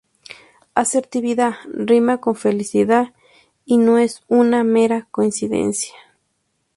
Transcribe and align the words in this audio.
Asertividad 0.73 1.51
rima 1.75 2.17
con 2.19 2.35
felicidad 2.35 3.13
y 3.65 3.77
no 3.77 3.99
es 3.99 4.23
una 4.27 4.63
mera 4.63 5.07
coincidencia. 5.11 5.93